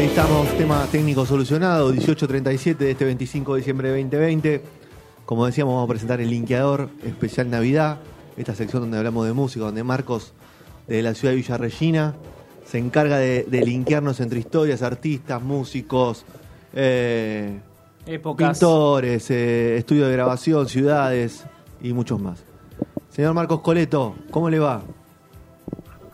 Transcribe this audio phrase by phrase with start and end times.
[0.00, 4.62] Ahí estamos, tema técnico solucionado, 18.37 de este 25 de diciembre de 2020.
[5.26, 7.98] Como decíamos, vamos a presentar el linkeador especial Navidad,
[8.38, 10.32] esta sección donde hablamos de música, donde Marcos
[10.96, 12.14] de la ciudad de Villa Regina
[12.66, 16.24] se encarga de, linkearnos entre historias, artistas, músicos,
[16.74, 17.60] eh,
[18.36, 21.44] pintores, eh, estudios de grabación, ciudades
[21.80, 22.42] y muchos más.
[23.08, 24.82] Señor Marcos Coleto, ¿cómo le va?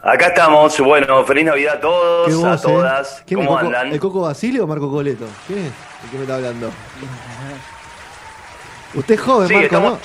[0.03, 2.59] Acá estamos, bueno, feliz Navidad a todos, a eh?
[2.63, 3.25] todas.
[3.29, 3.93] ¿Cómo andan?
[3.93, 5.27] ¿El Coco Basile o Marco Coleto?
[5.47, 5.73] ¿Quién es
[6.05, 6.69] el que me está hablando?
[8.95, 9.99] Usted es joven, Marco, ¿no?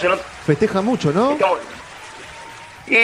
[0.45, 1.37] Festeja mucho, ¿no?
[2.91, 2.95] Y,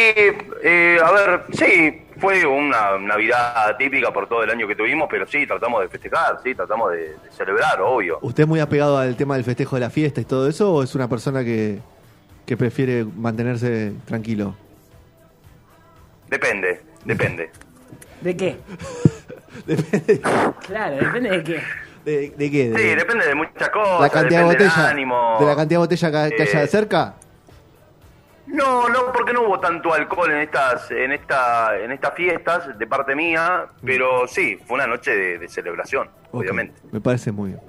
[0.63, 5.25] eh, a ver, sí, fue una Navidad típica por todo el año que tuvimos, pero
[5.25, 8.19] sí, tratamos de festejar, sí, tratamos de, de celebrar, obvio.
[8.21, 10.83] ¿Usted es muy apegado al tema del festejo de la fiesta y todo eso, o
[10.83, 11.79] es una persona que,
[12.45, 14.57] que prefiere mantenerse tranquilo?
[16.27, 17.49] Depende, depende.
[18.19, 18.57] ¿De qué?
[19.65, 20.21] depende.
[20.67, 21.61] Claro, depende de qué.
[22.03, 22.73] ¿De, qué?
[22.75, 24.01] sí, depende de muchas cosas.
[24.01, 24.93] La cantidad de botella.
[25.39, 27.15] ¿De la cantidad de botella que, haya eh, cerca?
[28.47, 32.87] No, no, porque no hubo tanto alcohol en estas, en esta, en estas fiestas de
[32.87, 36.81] parte mía, pero sí, fue una noche de, celebración, obviamente.
[36.91, 37.61] Me parece muy bien.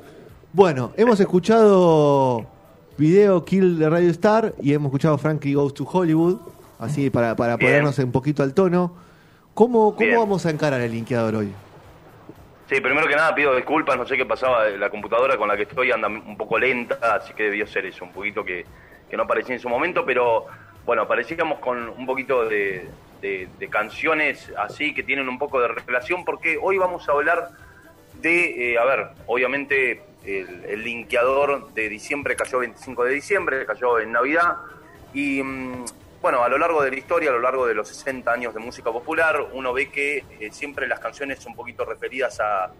[0.52, 2.46] Bueno, hemos escuchado
[2.96, 6.38] video Kill de Radio Star y hemos escuchado Frankie Goes to Hollywood
[6.78, 8.92] así para, para ponernos un poquito al tono.
[9.54, 11.52] ¿Cómo, cómo vamos a encarar el linkeador hoy?
[12.68, 15.62] Sí, primero que nada pido disculpas, no sé qué pasaba, la computadora con la que
[15.62, 18.66] estoy anda un poco lenta, así que debió ser eso, un poquito que,
[19.16, 20.46] no aparecía en su momento, pero
[20.88, 22.88] bueno, aparecíamos con un poquito de,
[23.68, 27.50] canciones así que tienen un poco de relación, porque hoy vamos a hablar
[28.22, 33.98] de, eh, a ver, obviamente el, el, linkeador de diciembre cayó 25 de diciembre, cayó
[33.98, 34.56] en Navidad,
[35.12, 35.84] y mm,
[36.22, 38.60] bueno, a lo largo de la historia, a lo largo de los 60 años de
[38.60, 42.72] música popular, uno ve que eh, siempre las canciones un poquito referidas a,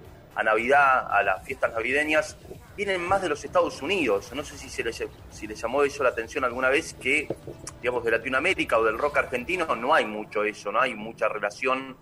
[0.43, 2.39] Navidad, a las fiestas navideñas,
[2.79, 4.33] vienen más de los Estados Unidos.
[4.33, 7.27] No sé si, se les, si les llamó eso la atención alguna vez que,
[7.83, 11.97] digamos, de Latinoamérica o del rock argentino no hay mucho eso, no hay mucha relación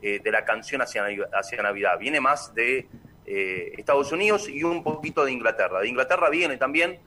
[0.00, 1.98] eh, de la canción hacia, hacia Navidad.
[1.98, 2.86] Viene más de
[3.26, 5.80] eh, Estados Unidos y un poquito de Inglaterra.
[5.80, 7.00] De Inglaterra viene también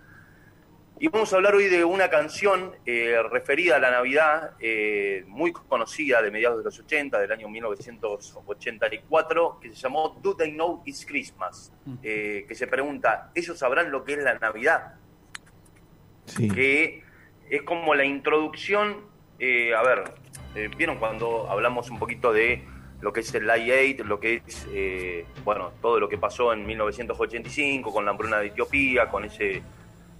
[1.04, 5.52] y vamos a hablar hoy de una canción eh, referida a la Navidad, eh, muy
[5.52, 10.82] conocida de mediados de los 80, del año 1984, que se llamó Do They Know
[10.86, 11.74] It's Christmas?
[11.84, 11.96] Mm.
[12.02, 14.94] Eh, que se pregunta, ¿ellos sabrán lo que es la Navidad?
[16.38, 17.04] Que
[17.50, 19.02] es como la introducción,
[19.42, 20.06] a ver,
[20.78, 22.64] ¿vieron cuando hablamos un poquito de
[23.02, 24.66] lo que es el Live 8, lo que es,
[25.44, 29.62] bueno, todo lo que pasó en 1985 con la hambruna de Etiopía, con ese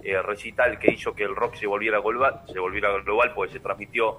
[0.06, 3.60] eh, recital que hizo que el rock se volviera global, se volviera global porque se
[3.60, 4.18] transmitió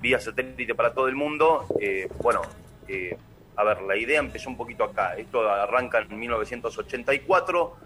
[0.00, 1.66] vía satélite para todo el mundo.
[1.78, 2.40] Eh, bueno,
[2.88, 3.14] eh,
[3.54, 5.16] a ver, la idea empezó un poquito acá.
[5.16, 7.76] Esto arranca en 1984.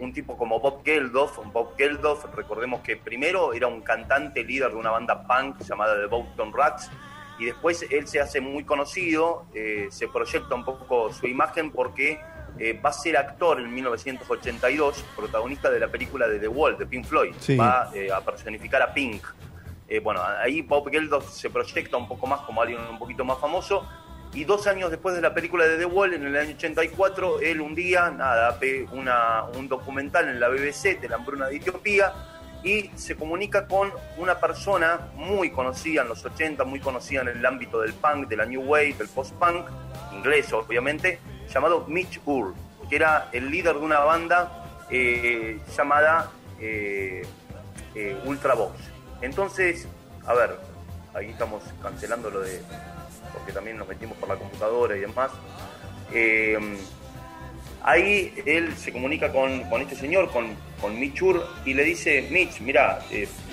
[0.00, 4.76] un tipo como Bob Geldof, Bob Geldof, recordemos que primero era un cantante líder de
[4.76, 6.90] una banda punk llamada The Boston Rats,
[7.38, 9.46] y después él se hace muy conocido,
[9.88, 12.20] se proyecta un poco su imagen porque
[12.58, 16.86] eh, va a ser actor en 1982, protagonista de la película de The Wall, de
[16.86, 17.34] Pink Floyd.
[17.58, 19.22] Va eh, a personificar a Pink.
[19.88, 23.38] Eh, bueno, ahí Bob Geldof se proyecta un poco más como alguien un poquito más
[23.38, 23.86] famoso.
[24.32, 27.60] Y dos años después de la película de The Wall, en el año 84, él
[27.60, 32.12] un día, nada, ve una, un documental en la BBC de la hambruna de Etiopía
[32.62, 37.46] y se comunica con una persona muy conocida en los 80, muy conocida en el
[37.46, 39.66] ámbito del punk, de la new wave, del post-punk,
[40.12, 41.20] inglés obviamente,
[41.52, 42.54] llamado Mitch Ur,
[42.88, 46.30] que era el líder de una banda eh, llamada
[46.60, 47.22] eh,
[47.94, 48.74] eh, Ultravox.
[49.20, 49.88] Entonces,
[50.26, 50.58] a ver,
[51.14, 52.60] ahí estamos cancelando lo de.
[53.32, 55.30] porque también nos metimos por la computadora y demás.
[57.82, 62.60] ahí él se comunica con, este señor, con, con Mitch Ur, y le dice: Mitch,
[62.60, 63.00] mira,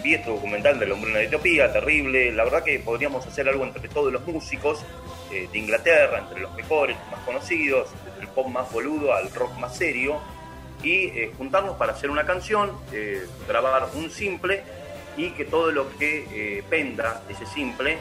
[0.03, 2.31] vi este documental del hombre de Etiopía, terrible.
[2.31, 4.85] La verdad que podríamos hacer algo entre todos los músicos
[5.51, 9.75] de Inglaterra, entre los mejores, más conocidos, desde el pop más boludo al rock más
[9.75, 10.19] serio,
[10.83, 14.63] y eh, juntarnos para hacer una canción, eh, grabar un simple
[15.15, 17.99] y que todo lo que eh, penda ese simple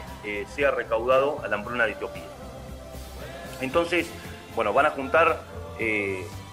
[0.55, 2.23] sea recaudado a la hambruna de Etiopía.
[3.61, 4.09] Entonces,
[4.55, 5.43] bueno, van a juntar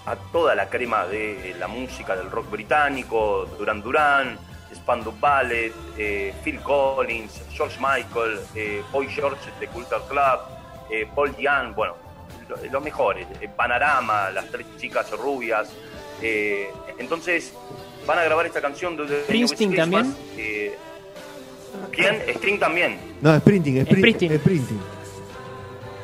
[0.06, 4.38] a toda la crema de la música del rock británico, Duran Duran,
[4.74, 5.72] Spandau Ballet,
[6.42, 8.40] Phil Collins, George Michael,
[8.92, 10.40] Boy George de Culture Club,
[10.90, 11.94] eh, Paul Young, bueno,
[12.48, 15.70] lo- los mejores, eh, Panorama, las tres chicas rubias.
[16.22, 17.52] eh, entonces
[18.06, 20.16] van a grabar esta canción de Christmas, también.
[20.36, 20.74] eh,
[21.92, 22.22] ¿Quién?
[22.36, 22.98] Sting también.
[23.22, 24.38] No, Sprinting, sprint, Sprinting.
[24.38, 24.80] Sprinting.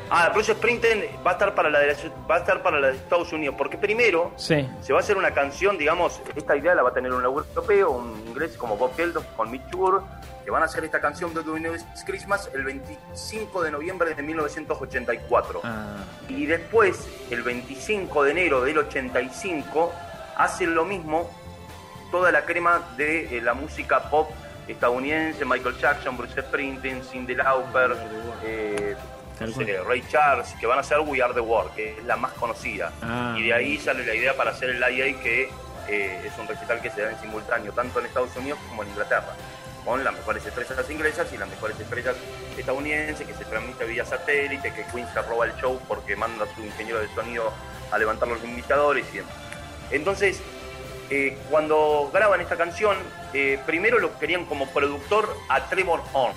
[0.09, 1.95] Ah, Bruce Springsteen va a estar para la de,
[2.29, 4.67] va a estar para la de Estados Unidos, porque primero Sí.
[4.81, 7.91] se va a hacer una canción, digamos, esta idea la va a tener un europeo,
[7.91, 10.05] un inglés como Bob Geldof con Mitch Moore,
[10.45, 11.73] que van a hacer esta canción de The New
[12.05, 15.61] Christmas el 25 de noviembre de 1984.
[15.65, 15.97] Ah,
[16.29, 19.91] Y después, el 25 de enero del 85,
[20.37, 21.29] hacen lo mismo
[22.11, 24.29] toda la crema de eh, la música pop
[24.69, 27.95] estadounidense, Michael Jackson, Bruce Springsteen, Cyndi Lauper,
[28.45, 28.95] eh,
[29.85, 32.91] Ray Charles, que van a hacer We Are The World, que es la más conocida.
[33.01, 33.35] Ah.
[33.37, 35.49] Y de ahí sale la idea para hacer el IA, que
[35.87, 38.89] eh, es un recital que se da en simultáneo, tanto en Estados Unidos como en
[38.89, 39.33] Inglaterra,
[39.85, 42.15] con las mejores estrellas inglesas y las mejores estrellas
[42.57, 46.55] estadounidenses, que se transmite vía satélite, que Queen se roba el show porque manda a
[46.55, 47.53] su ingeniero de sonido
[47.91, 49.33] a levantar los limitadores y demás.
[49.91, 50.41] Entonces,
[51.09, 52.97] eh, cuando graban esta canción,
[53.33, 56.35] eh, primero lo querían como productor a Trevor Horn.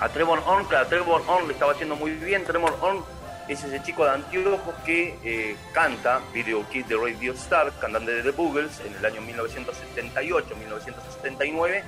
[0.00, 2.44] A Trevor que a Trevor Horn le estaba haciendo muy bien.
[2.44, 3.04] Trevor Horn
[3.48, 8.22] es ese chico de anteojos que eh, canta Video Kid de Radio Star, cantante de
[8.22, 11.82] The Boogles, en el año 1978-1979,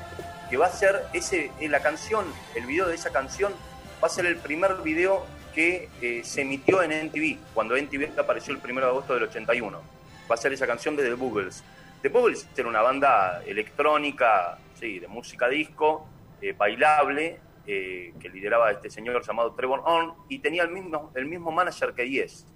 [0.50, 3.52] que va a ser ese, eh, la canción, el video de esa canción,
[4.02, 8.54] va a ser el primer video que eh, se emitió en NTV, cuando NTV apareció
[8.54, 9.80] el 1 de agosto del 81.
[10.30, 11.64] Va a ser esa canción de The Boogles.
[12.02, 16.06] The Boogles era una banda electrónica, sí, de música disco,
[16.42, 21.26] eh, bailable, eh, que lideraba este señor llamado Trevor Horn, y tenía el mismo, el
[21.26, 22.46] mismo manager que Yes.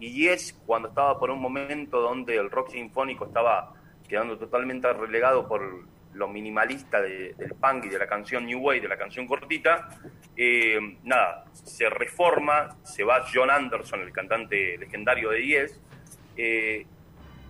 [0.00, 3.72] Y Yes, cuando estaba por un momento donde el rock sinfónico estaba
[4.08, 5.84] quedando totalmente relegado por
[6.14, 9.88] lo minimalista de- del punk y de la canción New Way, de la canción cortita,
[10.36, 15.80] eh, nada, se reforma, se va John Anderson, el cantante legendario de Yes,
[16.36, 16.86] eh,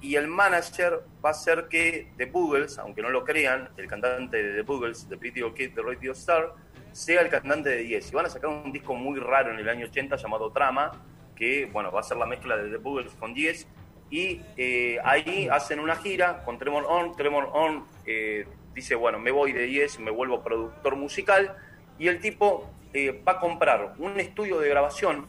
[0.04, 4.42] y el manager va a hacer que The Boogles, aunque no lo crean, el cantante
[4.42, 6.52] de The Boogles, The Video Kid de Radio Star,
[6.92, 8.12] sea el cantante de Yes.
[8.12, 10.92] Y van a sacar un disco muy raro en el año 80 llamado Trama,
[11.34, 13.66] que bueno, va a ser la mezcla de The Boogles con Yes.
[14.10, 17.16] Y eh, ahí hacen una gira con Tremor On.
[17.16, 21.56] Tremor On eh, dice, bueno, me voy de Yes, me vuelvo productor musical.
[21.98, 25.26] Y el tipo eh, va a comprar un estudio de grabación,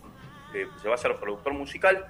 [0.52, 2.08] se va a hacer productor musical,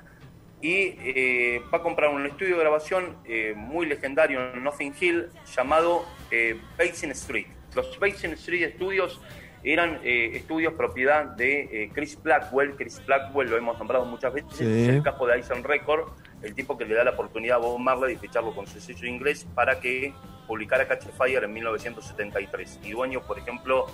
[0.65, 5.27] y eh, va a comprar un estudio de grabación eh, muy legendario en Nothing Hill
[5.55, 7.45] llamado eh, Basin Street.
[7.75, 9.21] Los Basin Street Studios
[9.63, 12.75] eran eh, estudios propiedad de eh, Chris Blackwell.
[12.75, 14.63] Chris Blackwell lo hemos nombrado muchas veces, Sí.
[14.63, 16.07] es el capo de Ison Record,
[16.41, 19.07] el tipo que le da la oportunidad a Bob Marley de ficharlo con su sello
[19.07, 20.13] inglés para que
[20.47, 22.79] publicara Catch Fire en 1973.
[22.83, 23.85] Y dueño, por ejemplo,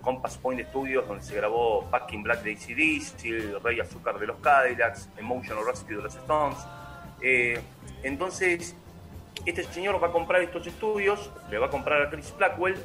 [0.00, 5.08] Compass Point Studios, donde se grabó Packing Black de ACDC, Rey Azúcar de los Cadillacs,
[5.16, 6.58] Emotional Rescue de los Stones.
[7.22, 7.60] Eh,
[8.02, 8.74] entonces,
[9.46, 12.76] este señor va a comprar estos estudios, le va a comprar a Chris Blackwell,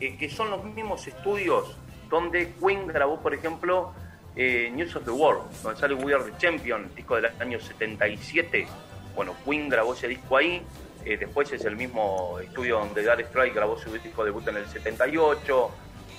[0.00, 1.76] eh, que son los mismos estudios
[2.08, 3.92] donde Queen grabó, por ejemplo,
[4.36, 8.66] eh, News of the World, donde sale We Are the Champion, disco del año 77.
[9.14, 10.62] Bueno, Queen grabó ese disco ahí.
[11.04, 14.66] eh, después es el mismo estudio donde Dark Strike grabó su disco debut en el
[14.66, 15.70] 78.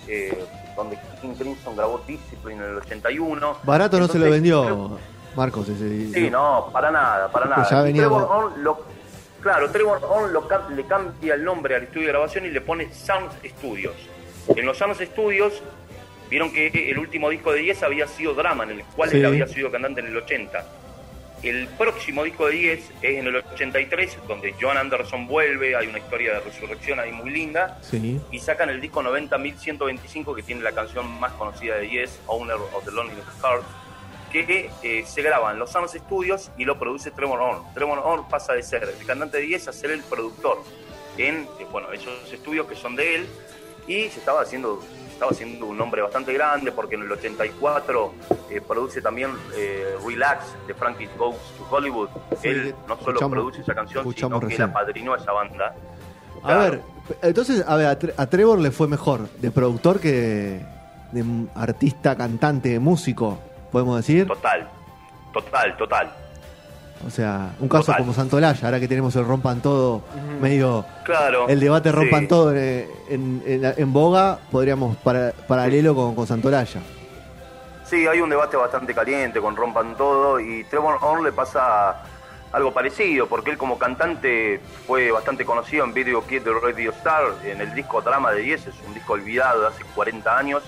[0.07, 0.45] Eh,
[0.75, 3.57] donde King Crimson grabó Discipline en el 81.
[3.63, 4.97] Barato no se lo vendió
[5.35, 6.13] Marcos ese.
[6.13, 7.55] Sí, no, para nada, para nada.
[7.57, 8.85] Pues ya Y venía Trevor Horn lo-
[9.41, 12.93] claro, Trevor Horn lo le cambia el nombre al estudio de grabación y le pone
[12.93, 13.95] Sound Studios.
[14.55, 15.61] En los Sound Studios
[16.29, 19.17] vieron que el último disco de 10 había sido Drama, en el cual Sí.
[19.17, 20.63] él había sido cantante en el 80.
[21.43, 25.97] El próximo disco de 10 es en el 83, donde John Anderson vuelve, hay una
[25.99, 28.19] historia de resurrección ahí muy linda Sí.
[28.31, 32.85] y sacan el disco 90.125 que tiene la canción más conocida de Yes, Owner of
[32.85, 33.63] the Lonely Heart,
[34.31, 37.73] que eh, se graba en los Sound Studios y lo produce Tremor Horn.
[37.73, 40.63] Tremor Horn pasa de ser el cantante de Yes a ser el productor
[41.17, 43.27] en eh, bueno, esos estudios que son de él
[43.85, 44.81] y se estaba haciendo
[45.13, 48.13] estaba haciendo un nombre bastante grande porque en el 84
[48.49, 52.09] eh, produce también eh, Relax de Frankie Goes to Hollywood.
[52.41, 55.75] Sí, él no solo produce esa canción, sino que la padrinó a esa banda.
[56.43, 56.81] A ver,
[57.21, 60.61] entonces, a ver, a, Tre- a Trevor le fue mejor de productor que
[61.11, 61.23] de,
[61.55, 63.39] artista, cantante, músico,
[63.71, 64.27] podemos decir.
[64.27, 64.67] Total,
[65.31, 66.13] total, total.
[67.05, 67.99] O sea, un caso Total.
[68.01, 70.03] como Santolaya, ahora que tenemos el rompan todo,
[70.39, 71.47] medio Claro.
[71.49, 72.27] el debate rompan sí.
[72.27, 76.79] todo en, en- en- en boga, podríamos para- paralelo con, con Santolaya.
[77.85, 82.01] Sí, hay un debate bastante caliente con Rompan Todo y Trevor Horn le pasa
[82.53, 87.23] algo parecido, porque él como cantante fue bastante conocido en Video Kid de Radio Star,
[87.43, 90.63] en el disco Drama de 10, es un disco olvidado de hace 40 años,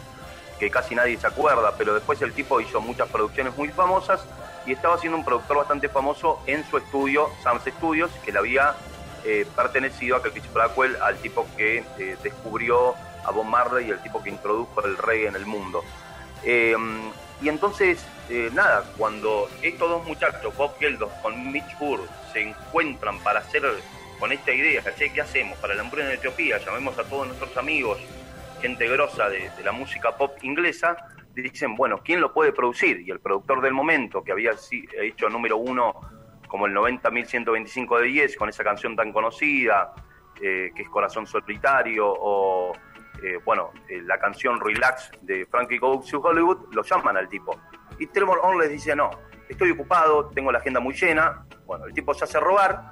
[0.60, 4.24] que casi nadie se acuerda, pero después el tipo hizo muchas producciones muy famosas
[4.66, 8.76] y estaba siendo un productor bastante famoso en su estudio, Sam's Studios, que le había
[9.24, 14.00] eh, pertenecido a Chris Blackwell, al tipo que eh, descubrió a Bob Marley y el
[14.00, 15.84] tipo que introdujo el reggae en el mundo.
[16.44, 16.76] Eh,
[17.42, 23.20] y entonces, eh, nada, cuando estos dos muchachos, Bob Geldof con Mitch Hur, se encuentran
[23.20, 23.64] para hacer
[24.20, 25.12] con esta idea, ¿caché?
[25.12, 25.58] ¿Qué hacemos?
[25.60, 28.00] Para la hambruna en Etiopía, llamemos a todos nuestros amigos,
[28.62, 30.96] gente grosa de la música pop inglesa,
[31.42, 33.01] dicen, bueno, ¿quién lo puede producir?
[33.01, 35.94] Y el productor del momento, que había si- hecho número uno
[36.48, 39.94] como el 90.125 de 10, con esa canción tan conocida,
[40.42, 42.72] eh, que es Corazón Solitario, o
[43.24, 47.60] eh, bueno, eh, la canción Relax de Frankie Goes to Hollywood, lo llaman al tipo.
[48.00, 49.10] Y Trevor Horn les dice, no,
[49.50, 51.46] estoy ocupado, tengo la agenda muy llena.
[51.65, 52.92] Bueno, el tipo se hace robar,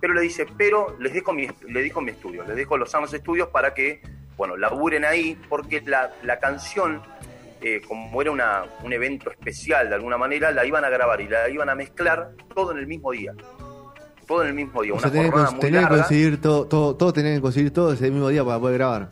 [0.00, 3.10] pero le dice, pero les dejo mi, le dejo mi estudio, les dejo los Sounds
[3.12, 4.00] Studios para que,
[4.36, 7.02] bueno, laburen ahí, porque la canción,
[7.64, 11.28] eh, como era una, un evento especial de alguna manera, la iban a grabar y
[11.28, 13.32] la iban a mezclar todo en el mismo día.
[14.26, 15.98] Todo en el mismo día, O una sea, tenés que, jornada muy tenés que larga.
[15.98, 19.10] conseguir todo, todo, todo tenés que conseguir todo ese mismo día para poder grabar.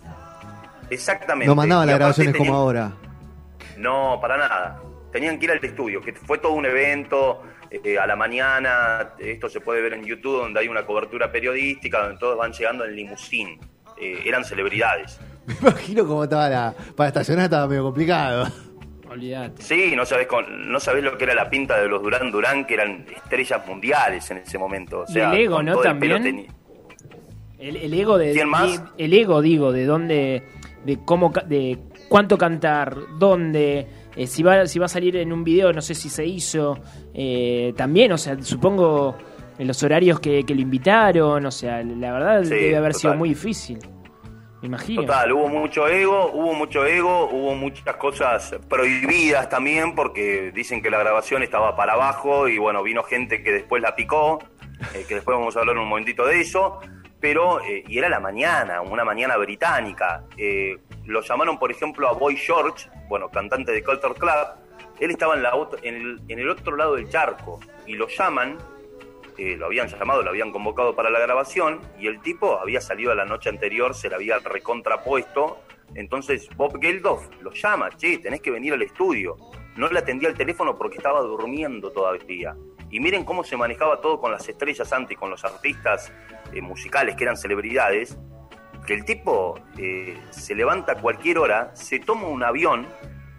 [0.90, 1.46] Exactamente.
[1.46, 2.92] No mandaban las grabaciones como ahora.
[3.76, 4.82] No, para nada.
[5.10, 9.14] Tenían que ir al estudio, que fue todo un evento eh, a la mañana.
[9.18, 12.84] Esto se puede ver en YouTube, donde hay una cobertura periodística, donde todos van llegando
[12.84, 13.58] en limusín.
[14.00, 15.18] Eh, eran celebridades.
[15.46, 16.74] Me imagino cómo estaba la.
[16.96, 18.46] Para estacionar estaba medio complicado.
[19.10, 19.60] Olvídate.
[19.62, 22.64] Sí, no sabés, con- no sabés lo que era la pinta de los Durán Durán,
[22.64, 25.00] que eran estrellas mundiales en ese momento.
[25.00, 25.76] O sea, Y el ego, ¿no?
[25.76, 26.46] el También.
[27.58, 28.32] El, el ego de.
[28.32, 28.96] ¿Quién más?
[28.96, 30.42] de- el ego, digo, de dónde.
[30.84, 31.30] De cómo.
[31.32, 33.86] ca- De cuánto cantar, dónde.
[34.16, 36.78] eh, si, va, si va a salir en un video, no sé si se hizo.
[37.14, 39.16] eh, también, o sea, supongo.
[39.58, 43.14] En los horarios que, que lo invitaron, o sea, la verdad Sí, debe haber sido
[43.14, 43.78] muy difícil.
[44.62, 45.02] Imagino.
[45.02, 50.88] Total, hubo mucho ego, hubo mucho ego, hubo muchas cosas prohibidas también porque dicen que
[50.88, 54.38] la grabación estaba para abajo y bueno, vino gente que después la picó,
[54.94, 56.78] eh, que después vamos a hablar un momentito de eso,
[57.18, 60.24] pero, eh, y era la mañana, una mañana británica.
[60.36, 64.62] Eh, lo llamaron, por ejemplo, a Boy George, bueno, cantante de Culture Club,
[65.00, 65.52] él estaba en, la
[65.82, 68.58] en, el, en el otro lado del charco y lo llaman
[69.38, 73.14] eh, lo habían llamado, lo habían convocado para la grabación y el tipo había salido
[73.14, 75.60] la noche anterior, se le había recontrapuesto.
[75.94, 79.36] Entonces Bob Geldof lo llama, che, tenés que venir al estudio.
[79.76, 82.54] No le atendía el teléfono porque estaba durmiendo todavía.
[82.90, 86.12] Y miren cómo se manejaba todo con las estrellas antes, con los artistas
[86.52, 88.18] eh, musicales que eran celebridades,
[88.86, 92.86] que el tipo eh, se levanta a cualquier hora, se toma un avión,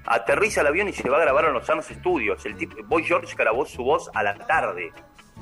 [0.05, 2.45] aterriza el avión y se va a grabar en los Sanos Studios.
[2.45, 4.91] El tipo, Boy George grabó su voz a la tarde,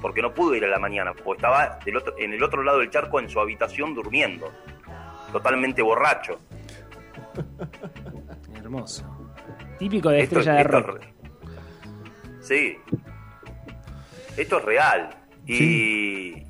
[0.01, 2.79] porque no pudo ir a la mañana, porque estaba del otro, en el otro lado
[2.79, 4.51] del charco en su habitación durmiendo,
[5.31, 6.39] totalmente borracho.
[8.55, 9.05] Hermoso.
[9.79, 11.01] Típico de Esto- estrella de esto es rock.
[12.41, 12.77] Sí.
[14.37, 15.09] Esto es real.
[15.45, 16.43] Y,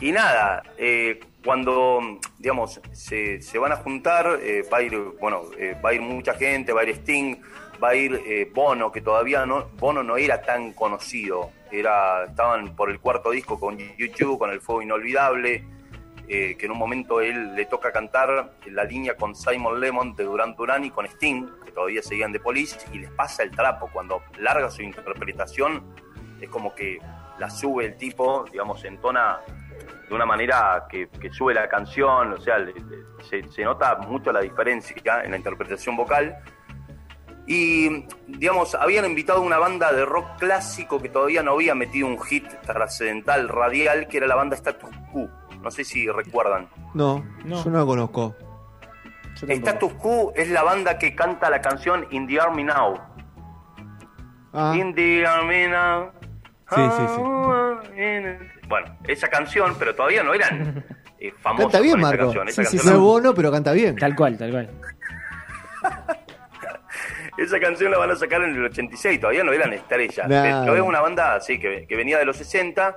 [0.00, 2.00] y nada, eh, cuando,
[2.38, 6.00] digamos, se, se van a juntar, eh, va a ir, bueno, eh, va a ir
[6.00, 7.36] mucha gente, va a ir Sting,
[7.82, 11.50] va a ir eh, Bono, que todavía no, Bono no era tan conocido.
[11.70, 15.64] Era, estaban por el cuarto disco con YouTube, con El Fuego Inolvidable,
[16.28, 20.24] eh, que en un momento él le toca cantar la línea con Simon Lemon de
[20.24, 23.88] Duran Duran y con Sting, que todavía seguían de Police, y les pasa el trapo.
[23.92, 25.84] Cuando larga su interpretación,
[26.40, 26.98] es como que
[27.38, 29.40] la sube el tipo, digamos, entona
[30.08, 32.64] de una manera que, sube la canción, o sea,
[33.22, 36.36] se nota mucho la diferencia en la interpretación vocal.
[37.48, 42.08] Y, digamos, habían invitado a una banda de rock clásico que todavía no había metido
[42.08, 45.28] un hit trascendental radial, que era la banda Status Quo.
[45.62, 46.68] No sé si recuerdan.
[46.94, 47.62] No, No.
[47.64, 48.34] yo no lo conozco.
[49.40, 52.98] Status Quo es la banda que canta la canción In the Army Now.
[54.52, 56.10] Ah, In the Army Now.
[56.74, 57.22] Sí, sí, sí.
[58.68, 60.84] Bueno, esa canción, pero todavía no eran
[61.20, 62.24] eh, famosos canta bien, esa Marco.
[62.24, 62.48] canción.
[62.48, 63.94] Esa Sí, sí, no canción es bono, pero canta bien.
[63.96, 64.70] Tal cual, tal cual.
[67.36, 70.28] Esa canción la van a sacar en el 86, todavía no eran estrellas.
[70.28, 70.62] Nah.
[70.64, 72.96] Pero es una banda así que, que venía de los 60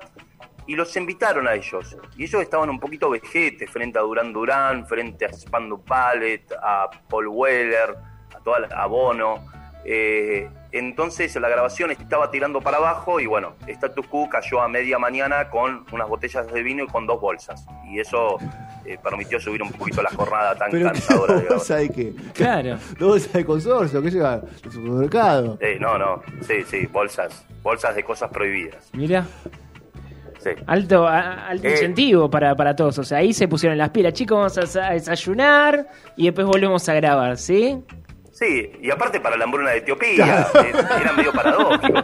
[0.66, 1.96] y los invitaron a ellos.
[2.16, 6.88] Y ellos estaban un poquito vejetes frente a Duran Duran, frente a Spandau Ballet, a
[7.08, 7.94] Paul Weller,
[8.34, 9.44] a, toda la- a Bono.
[9.84, 14.98] Eh, entonces la grabación estaba tirando para abajo y bueno, Status Quo cayó a media
[14.98, 17.66] mañana con unas botellas de vino y con dos bolsas.
[17.88, 18.38] Y eso
[18.84, 22.12] eh, permitió subir un poquito la jornada tan Pero cansadora de ¿qué bolsa de qué?
[22.34, 22.76] Claro.
[22.98, 24.02] ¿Dos bolsas de consorcio?
[24.02, 24.40] ¿Qué lleva?
[24.64, 25.58] ¿El supermercado?
[25.60, 28.88] Eh, no, no, sí, sí, bolsas, bolsas de cosas prohibidas.
[28.92, 29.26] Mira,
[30.38, 30.50] Sí.
[30.66, 31.72] alto, a- alto Eh.
[31.72, 32.96] incentivo para, para todos.
[32.98, 34.14] O sea, ahí se pusieron las pilas.
[34.14, 35.86] Chicos, vamos a, a desayunar
[36.16, 37.78] y después volvemos a grabar, ¿sí?
[38.40, 42.02] Sí, y aparte para la hambruna de Etiopía, eh, era medio paradójico.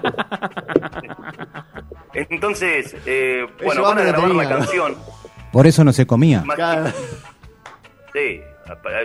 [2.13, 4.97] Entonces, eh, bueno, van a grabar la canción.
[5.51, 6.45] Por eso no se comía.
[6.57, 6.93] Cada-
[8.13, 8.41] Sí,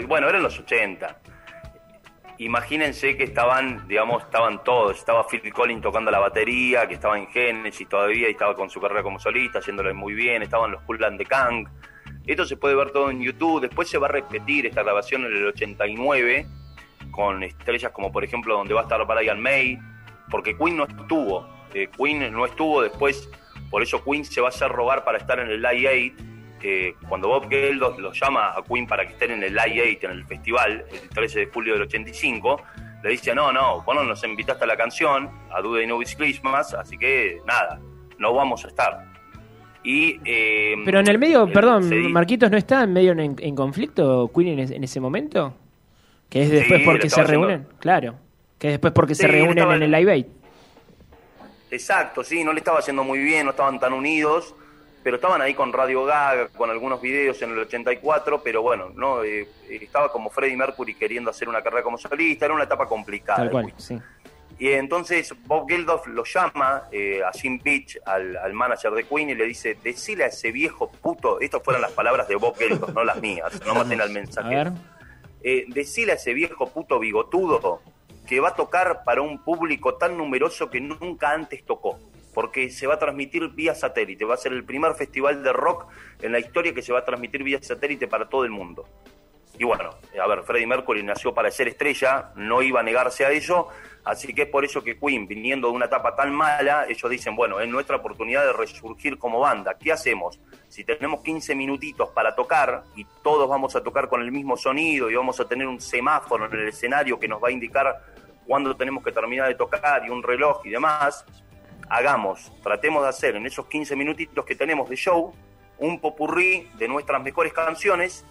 [0.07, 1.19] bueno, eran los 80.
[2.37, 4.97] Imagínense que estaban, digamos, estaban todos.
[4.97, 8.81] Estaba Phil Collins tocando la batería, que estaba en Genesis todavía y estaba con su
[8.81, 10.41] carrera como solista, haciéndolo muy bien.
[10.41, 11.67] Estaban los Cool and the Kang.
[12.25, 13.61] Esto se puede ver todo en YouTube.
[13.61, 16.45] Después se va a repetir esta grabación en el 89
[17.11, 19.77] con estrellas como, por ejemplo, donde va a estar Brian May,
[20.29, 21.47] porque Queen no estuvo.
[21.73, 23.29] Eh, Queen no estuvo después,
[23.69, 26.31] por eso Queen se va a hacer robar para estar en el Live 8
[26.63, 30.07] eh, cuando Bob Geldof los llama a Queen para que estén en el Live 8
[30.07, 32.61] en el festival, el 13 de julio del 85,
[33.03, 36.01] le dice, no, no, vos no nos invitaste a la canción, a Do They Know
[36.01, 37.79] It's Christmas, así que nada,
[38.19, 39.11] no vamos a estar.
[39.83, 43.55] Y, eh, Pero en el medio, eh, perdón, Marquitos, ¿no está en medio en, en
[43.55, 45.55] conflicto Queen en ese momento?
[46.31, 47.47] Que es después Sí, porque se haciendo.
[47.47, 48.15] reúnen, claro.
[48.57, 50.25] Que es después porque Sí, se reúnen estaba- en el Live Aid.
[51.69, 54.53] Exacto, sí, no le estaba haciendo muy bien, no estaban tan unidos,
[55.03, 59.23] pero estaban ahí con Radio Gaga, con algunos videos en el 84, pero bueno, no
[59.23, 63.37] Eh, estaba como Freddie Mercury queriendo hacer una carrera como solista, era una etapa complicada.
[63.39, 63.97] Tal cual, sí.
[64.59, 69.29] Y entonces Bob Geldof lo llama eh, a Jim Beach, al, al manager de Queen,
[69.31, 72.93] y le dice, decile a ese viejo puto, estas fueron las palabras de Bob Geldof,
[72.93, 74.71] no las mías, no maten al A mensajero.
[74.71, 74.81] ver.
[75.43, 77.81] Eh, a ese viejo puto bigotudo
[78.27, 81.99] que va a tocar para un público tan numeroso que nunca antes tocó.
[82.33, 84.23] Porque se va a transmitir vía satélite.
[84.23, 85.87] Va a ser el primer festival de rock
[86.21, 88.85] en la historia que se va a transmitir vía satélite para todo el mundo.
[89.57, 93.31] Y bueno, a ver, Freddie Mercury nació para ser estrella, no iba a negarse a
[93.31, 93.67] ello,
[94.03, 97.35] así que es por eso que Queen, viniendo de una etapa tan mala, ellos dicen,
[97.35, 99.77] bueno, es nuestra oportunidad de resurgir como banda.
[99.77, 100.39] ¿Qué hacemos?
[100.67, 105.09] Si tenemos 15 minutitos para tocar y todos vamos a tocar con el mismo sonido
[105.09, 108.01] y vamos a tener un semáforo en el escenario que nos va a indicar
[108.47, 111.25] cuándo tenemos que terminar de tocar y un reloj y demás,
[111.89, 115.33] hagamos, tratemos de hacer en esos 15 minutitos que tenemos de show
[115.77, 118.25] un popurrí de nuestras mejores canciones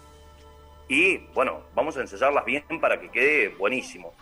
[0.91, 4.13] y bueno, vamos a ensayarlas bien para que quede buenísimo.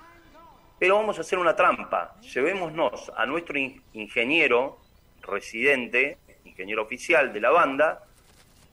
[0.78, 2.16] Pero vamos a hacer una trampa.
[2.22, 4.78] Llevémonos a nuestro in- ingeniero
[5.24, 8.04] residente, ingeniero oficial de la banda,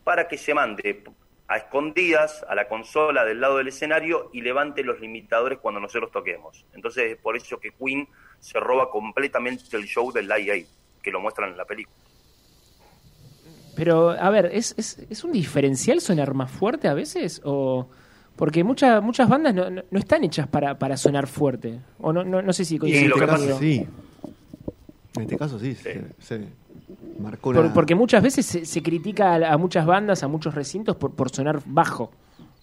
[0.05, 1.05] para que se mande
[1.49, 6.11] a escondidas a la consola del lado del escenario y levante los limitadores cuando nosotros
[6.13, 6.67] toquemos.
[6.75, 8.07] Entonces es por eso que Queen
[8.41, 10.67] se roba completamente el show del Live Aid,
[11.03, 11.97] que lo muestran en la película.
[13.77, 17.41] Pero, a ver, ¿es, es, es un diferencial sonar más fuerte a veces?
[17.45, 17.87] o
[18.35, 21.79] Porque muchas muchas bandas no, no, no están hechas para, para sonar fuerte.
[22.01, 23.87] O no, no, no sé si en coincide lo este caso sí.
[25.17, 25.83] En este caso sí, Sí.
[25.83, 26.45] Se, se
[27.21, 27.75] marcó Por- una...
[27.75, 31.31] porque muchas veces se, se critica a, a muchas bandas, a muchos recintos por, por
[31.31, 32.11] sonar bajo.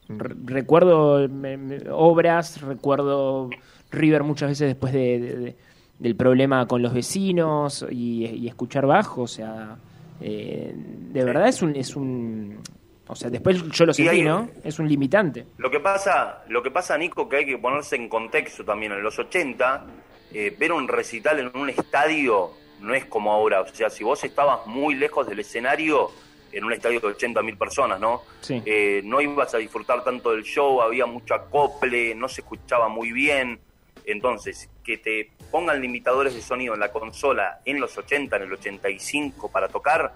[0.10, 3.49] Re- recuerdo me- me- obras, recuerdo
[3.91, 5.56] River muchas veces después de, de- de-
[5.99, 9.78] del problema con los vecinos y, y escuchar bajo, o sea,
[10.21, 12.60] eh, de verdad es un, es un,
[13.08, 14.49] o sea, después yo lo sentí, hay- ¿no?
[14.63, 15.45] Es un limitante.
[15.58, 18.91] Lo que pasa, lo que pasa, Nico, que hay que ponerse en contexto también.
[18.93, 19.86] En los 80,
[20.34, 23.62] eh, ver un recital en un estadio no es como ahora.
[23.62, 26.10] O sea, si vos estabas muy lejos del escenario,
[26.52, 28.21] en un estadio de 80.000 personas, ¿no?
[28.41, 28.62] Sí.
[28.65, 33.12] Eh, no ibas a disfrutar tanto del show, había mucho acople, no se escuchaba muy
[33.12, 33.60] bien.
[34.06, 38.54] Entonces, que te pongan limitadores de sonido en la consola en los 80, en el
[38.54, 40.13] 85 para tocar,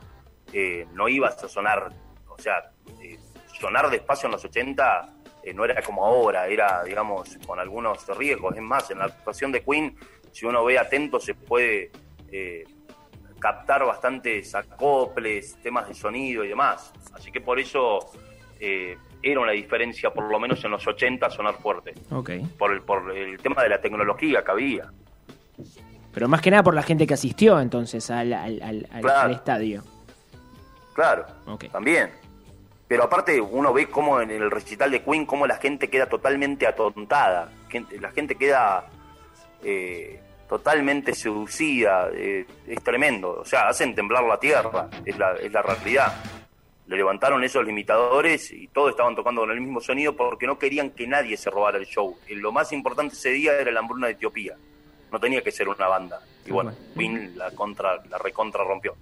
[0.53, 1.91] eh, no ibas a sonar,
[2.27, 2.71] o sea,
[3.01, 3.17] eh,
[3.59, 8.55] sonar despacio en los 80 eh, no era como ahora, era, digamos, con algunos riesgos.
[8.55, 9.95] Es más, en la actuación de Queen,
[10.31, 11.91] si uno ve atento, se puede
[13.39, 16.91] captar bastantes acoples, temas de sonido y demás.
[17.13, 18.11] Así que por eso
[19.31, 21.93] era una diferencia, por lo menos en los 80, sonar fuerte.
[22.11, 22.31] Ok.
[22.57, 24.89] Por el, por el tema de la tecnología que había.
[26.13, 29.19] Pero más que nada por la gente que asistió entonces al, al, al- Claro.
[29.21, 29.83] al estadio.
[30.93, 31.65] Claro, Ok.
[31.71, 32.11] también.
[32.87, 36.65] Pero aparte uno ve cómo en el recital de Queen, cómo la gente queda totalmente
[36.65, 37.51] atontada.
[37.99, 38.85] La gente queda
[39.63, 42.09] eh, totalmente seducida.
[42.13, 43.39] eh, es tremendo.
[43.41, 44.87] O sea, hacen temblar la tierra.
[45.05, 46.13] Es la, es la realidad.
[46.87, 50.91] Le levantaron esos limitadores y todos estaban tocando con el mismo sonido porque no querían
[50.91, 52.17] que nadie se robara el show.
[52.29, 54.55] Y lo más importante ese día era la hambruna de Etiopía.
[55.11, 56.21] No tenía que ser una banda.
[56.45, 58.95] Y bueno, Queen la, contra, la recontra rompió.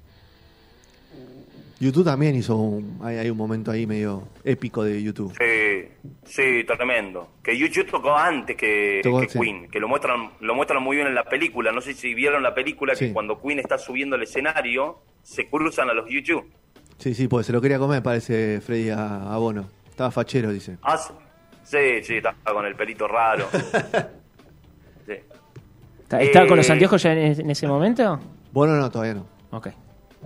[1.79, 2.99] YouTube también hizo un...
[3.03, 5.33] Hay, hay un momento ahí medio épico de YouTube.
[5.37, 7.33] Sí, sí, tremendo.
[7.43, 9.39] Que YouTube tocó antes que, Tocó, que sí.
[9.39, 11.71] Queen, que lo muestran, lo muestran muy bien en la película.
[11.73, 13.07] No sé si vieron la película Sí.
[13.07, 16.49] que cuando Queen está subiendo al escenario, se cruzan a los YouTube.
[16.97, 19.67] Sí, sí, pues se lo quería comer, parece Freddy a, a Bono.
[19.89, 20.77] Estaba fachero, dice.
[20.81, 21.13] Ah, sí.
[22.03, 23.47] Sí, estaba con el pelito raro.
[25.05, 25.13] Sí.
[26.01, 28.19] ¿Está- ¿Estaba con los Eh, anteojos ya en, en ese momento?
[28.51, 29.27] Bueno, no, todavía no.
[29.51, 29.67] Ok.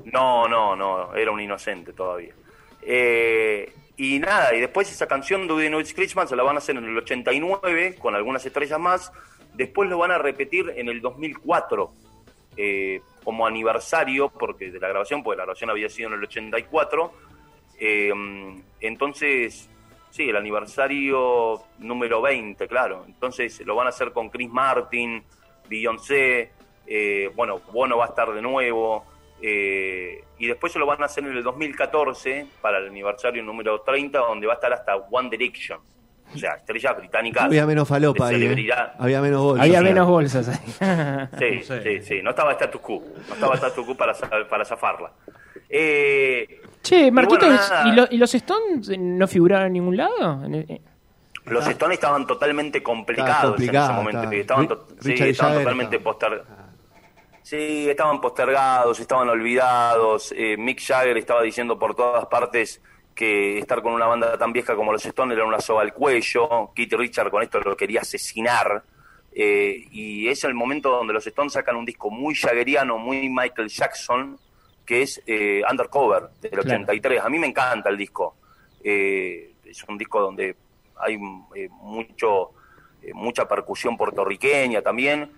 [0.06, 2.34] No, no, no, era un inocente todavía.
[2.82, 6.78] Eh, y nada, y después esa canción Know It's Christmas se la van a hacer
[6.78, 9.12] en el 89 con algunas estrellas más.
[9.54, 11.92] Después lo van a repetir en el 2004
[12.56, 17.14] eh, como aniversario, porque de la grabación, porque la grabación había sido en el 84.
[17.80, 18.12] Eh,
[18.80, 19.70] entonces,
[20.10, 23.04] sí, el aniversario número 20, claro.
[23.06, 25.24] Entonces lo van a hacer con Chris Martin,
[25.70, 26.50] Beyoncé,
[26.88, 29.06] eh, bueno, Bono va a estar de nuevo.
[29.44, 33.82] eh, y después se lo van a hacer en el 2014 para el aniversario número
[33.82, 35.80] 30, donde va a estar hasta One Direction.
[36.34, 37.44] O sea, estrellas británicas.
[37.44, 38.44] Había menos falopa ahí.
[38.46, 38.70] ¿eh?
[39.00, 39.66] Había menos bolsas.
[39.66, 39.84] Había Sí.
[39.84, 41.28] menos bolsas ahí.
[41.40, 42.22] Sí, sí, sí.
[42.22, 43.04] No estaba Status Quo.
[43.28, 44.14] No estaba Status Quo para,
[44.50, 45.12] para zafarla.
[45.70, 47.92] Eh, Che, Marquitos, bueno.
[47.92, 50.42] ¿y, lo- y los Stones no figuraron en ningún lado?
[50.54, 50.82] Eh,
[51.46, 54.22] los Stones estaban totalmente complicados en ese momento.
[54.32, 56.48] estaba- Estaban, to- sí, estaban totalmente postergados.
[57.42, 60.32] Sí, estaban postergados, estaban olvidados.
[60.38, 62.82] Eh, Mick Jagger estaba diciendo por todas partes
[63.20, 66.72] que estar con una banda tan vieja como los Stones era una soga al cuello.
[66.74, 68.82] Keith Richard con esto lo quería asesinar.
[69.34, 73.68] Eh, y es el momento donde los Stones sacan un disco muy jaggeriano, muy Michael
[73.68, 74.40] Jackson,
[74.86, 76.66] que es eh, Undercover, del Claro.
[76.66, 77.22] 83.
[77.22, 78.38] A mí me encanta el disco.
[78.82, 80.56] Eh, es un disco donde
[80.96, 82.52] hay mucho
[83.14, 85.30] mucha percusión puertorriqueña también.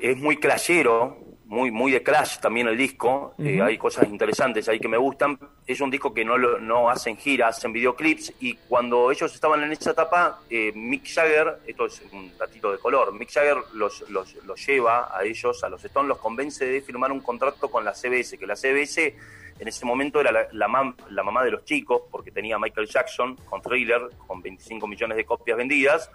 [0.00, 1.16] Es muy clayero,
[1.50, 3.34] muy, muy de Clash también el disco.
[3.38, 5.36] Eh, hay cosas interesantes ahí que me gustan.
[5.66, 8.32] Es un disco que no, lo- no hacen giras, hacen videoclips.
[8.38, 12.78] Y cuando ellos estaban en esa etapa, eh, Mick Jagger, esto es un datito de
[12.78, 16.80] color, Mick Jagger los, los, los lleva a ellos, a los Stones, los convence de
[16.82, 19.16] firmar un contrato con la CBS, que la CBS
[19.58, 22.58] en ese momento era la, la, mam- la mamá de los chicos, porque tenía a
[22.60, 26.10] Michael Jackson con Thriller, con 25 millones de copias vendidas.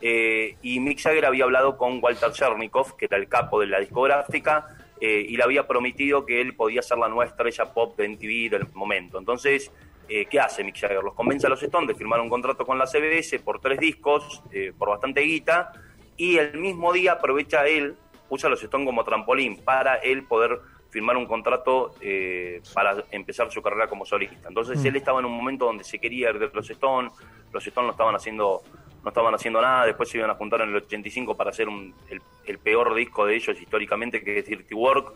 [0.00, 3.80] Eh, y Mick Jagger había hablado con Walter Chernikov, que era el capo de la
[3.80, 4.68] discográfica,
[5.00, 8.50] eh, y le había prometido que él podía ser la nueva estrella pop de MTV
[8.50, 9.18] del momento.
[9.18, 9.70] Entonces,
[10.08, 11.02] eh, ¿qué hace Mick Jagger?
[11.02, 14.42] Los convence a los Stones de firmar un contrato con la CBS por tres discos,
[14.78, 15.72] por bastante guita,
[16.16, 17.96] y el mismo día aprovecha él,
[18.28, 20.60] usa a los Stones como trampolín para él poder
[20.90, 24.48] firmar un contrato eh, para empezar su carrera como solista.
[24.48, 27.12] Entonces él estaba en un momento donde se quería ir de los Stones,
[27.52, 28.62] los Stones no estaban haciendo
[29.02, 31.94] no estaban haciendo nada, después se iban a juntar en el 85 para hacer un-
[32.10, 35.12] el, el peor disco de ellos históricamente, que es Dirty Work,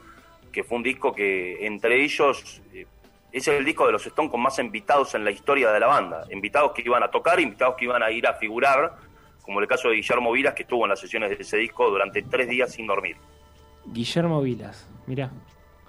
[0.52, 2.86] que fue un disco que entre ellos eh,
[3.32, 6.24] es el disco de los Stones con más invitados en la historia de la banda,
[6.30, 8.94] invitados que iban a tocar, invitados que iban a ir a figurar,
[9.42, 12.22] como el caso de Guillermo Viras, que estuvo en las sesiones de ese disco durante
[12.22, 13.16] tres días sin dormir.
[13.86, 15.30] Guillermo Vilas, mirá.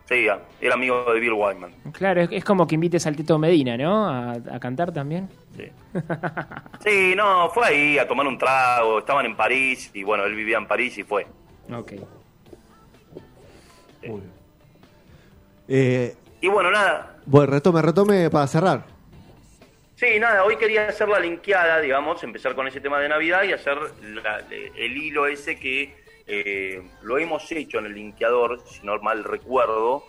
[0.10, 0.28] Sí,
[0.62, 1.72] era amigo de Bill Wyman.
[1.94, 4.06] Claro, es, es como que invites al Tito Medina, ¿no?
[4.08, 5.30] A, a cantar también.
[5.56, 5.72] Sí.
[6.84, 10.58] Sí, no, fue ahí a tomar un trago, estaban en París y bueno, él vivía
[10.58, 11.26] en París y fue.
[11.74, 11.94] Ok.
[14.04, 14.32] Muy bien.
[15.68, 18.84] Eh, Y bueno, nada, bueno, retome, retome para cerrar.
[19.96, 23.54] sí, nada, hoy quería hacer la linkeada, digamos, empezar con ese tema de Navidad y
[23.54, 28.98] hacer la- el hilo ese que eh, lo hemos hecho en el linkeador, si no
[29.00, 30.04] mal recuerdo,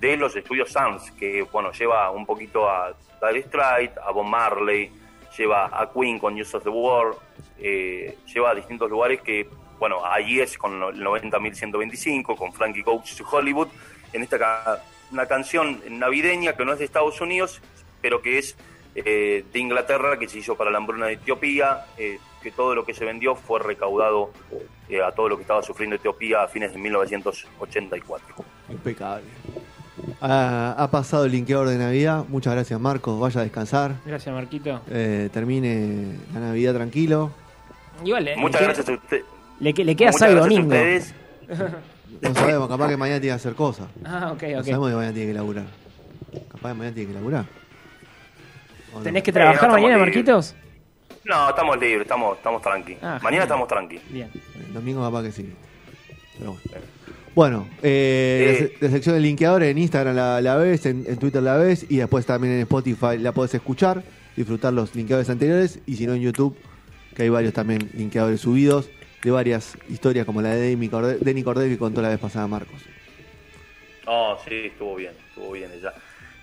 [0.00, 4.90] de los estudios Sans, que bueno, lleva un poquito a Dire a Bob Marley,
[5.38, 7.16] lleva a Queen con News of the World,
[7.58, 13.14] eh, lleva a distintos lugares que, bueno, a Yes con el 90.125, con Frankie Coach
[13.16, 13.68] to Hollywood,
[14.12, 14.82] en esta
[15.12, 17.60] una canción navideña que no es de Estados Unidos,
[18.00, 18.56] pero que es
[18.94, 22.84] eh, de Inglaterra, que se hizo para la hambruna de Etiopía, eh, que todo lo
[22.84, 24.32] que se vendió fue recaudado
[25.06, 28.34] a todo lo que estaba sufriendo Etiopía a fines de 1984.
[28.68, 29.24] Impecable.
[30.20, 32.24] Ah, ha pasado el linkeador de Navidad.
[32.28, 33.18] Muchas gracias, Marcos.
[33.20, 33.94] Vaya a descansar.
[34.04, 34.80] Gracias, Marquito.
[34.90, 37.30] Eh, termine la Navidad tranquilo.
[38.04, 39.22] Igual, le, Muchas le gracias a usted.
[39.60, 40.62] Le, le queda a domingo.
[40.62, 41.14] ustedes.
[42.20, 43.86] No sabemos, capaz que mañana tiene que hacer cosas.
[44.04, 44.64] Ah, ok, No ok.
[44.64, 45.64] sabemos que mañana tiene que laburar.
[46.50, 47.44] Capaz que mañana tiene que laburar.
[48.94, 49.02] ¿O no?
[49.02, 49.98] ¿Tenés que Eh, trabajar no, estamos mañana.
[50.04, 50.54] Marquitos?
[51.24, 52.94] No, estamos libres, estamos, estamos tranqui.
[53.00, 53.42] Ah, Mañana genial.
[53.44, 54.00] estamos tranqui.
[54.10, 54.30] Bien.
[54.66, 55.52] El domingo capaz que sí.
[56.38, 56.86] Pero bueno.
[57.34, 61.16] Bueno, eh, la se- la, sección de linkeadores en Instagram la, la ves, en, en
[61.18, 64.02] Twitter la ves y después también en Spotify la podés escuchar,
[64.36, 66.56] disfrutar los linkeadores anteriores y si no en YouTube,
[67.16, 68.90] que hay varios también linkeadores subidos
[69.22, 72.46] de varias historias como la de Denny Corde- Denny Cordell que contó la vez pasada
[72.46, 72.80] Marcos.
[74.04, 75.94] No, sí, estuvo bien, estuvo bien ella.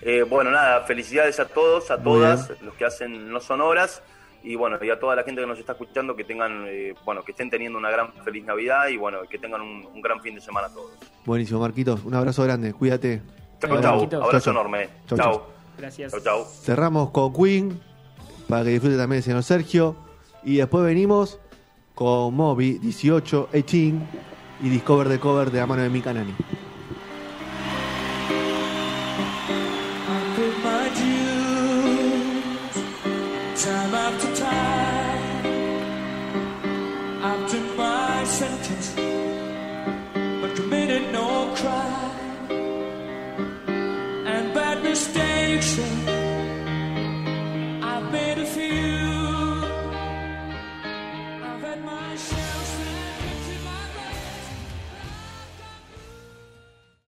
[0.02, 2.66] Eh, bueno, nada, felicidades a todos, a Muy todas, bien.
[2.66, 4.02] los que hacen No Son Horas,
[4.44, 7.24] y bueno, y a toda la gente que nos está escuchando, que tengan, eh, bueno,
[7.24, 10.36] que estén teniendo una gran feliz Navidad y bueno, que tengan un, un gran fin
[10.36, 10.92] de semana todos.
[11.26, 12.04] Buenísimo, Marquitos.
[12.04, 13.22] Un abrazo grande, cuídate.
[13.60, 14.24] Chau, Marquitos.
[14.24, 14.90] abrazo Chau, enorme.
[15.08, 15.44] Chau, Chau, chau.
[15.78, 16.12] Gracias.
[16.12, 16.46] chau, chau.
[16.46, 17.80] Cerramos con Queen,
[18.48, 19.96] para que disfrute también el señor Sergio.
[20.44, 21.40] Y después venimos
[21.96, 23.98] con Moby 18, 18
[24.62, 26.34] y Discover the Cover de la mano de Mika Nani.